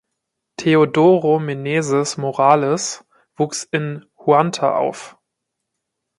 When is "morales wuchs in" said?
2.17-4.03